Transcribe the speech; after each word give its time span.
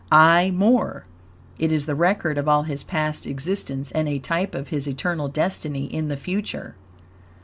Aye, 0.11 0.49
more! 0.49 1.05
It 1.59 1.71
is 1.71 1.85
the 1.85 1.93
record 1.93 2.39
of 2.39 2.47
all 2.47 2.63
his 2.63 2.83
past 2.83 3.27
existence 3.27 3.91
and 3.91 4.09
a 4.09 4.17
type 4.17 4.55
of 4.55 4.69
his 4.69 4.87
eternal 4.87 5.27
destiny 5.27 5.85
in 5.85 6.07
the 6.07 6.17
future. 6.17 6.73